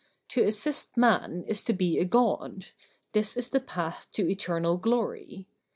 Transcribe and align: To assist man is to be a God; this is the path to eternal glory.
To 0.29 0.41
assist 0.41 0.97
man 0.97 1.43
is 1.47 1.63
to 1.63 1.73
be 1.73 1.99
a 1.99 2.05
God; 2.05 2.69
this 3.11 3.37
is 3.37 3.51
the 3.51 3.59
path 3.59 4.07
to 4.13 4.27
eternal 4.27 4.77
glory. 4.77 5.45